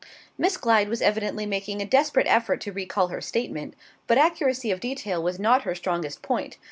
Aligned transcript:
Miss 0.35 0.57
Glyde 0.57 0.89
was 0.89 1.03
evidently 1.03 1.45
making 1.45 1.79
a 1.79 1.85
desperate 1.85 2.25
effort 2.25 2.59
to 2.61 2.71
recall 2.71 3.09
her 3.09 3.21
statement; 3.21 3.75
but 4.07 4.17
accuracy 4.17 4.71
of 4.71 4.79
detail 4.79 5.21
was 5.21 5.37
not 5.37 5.61
her 5.61 5.75
strongest 5.75 6.23
point. 6.23 6.57